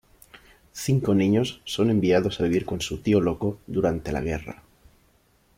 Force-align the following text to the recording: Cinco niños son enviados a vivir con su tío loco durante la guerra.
Cinco 0.73 1.13
niños 1.13 1.61
son 1.63 1.91
enviados 1.91 2.39
a 2.39 2.45
vivir 2.45 2.65
con 2.65 2.81
su 2.81 3.03
tío 3.03 3.21
loco 3.21 3.59
durante 3.67 4.11
la 4.11 4.21
guerra. 4.21 4.63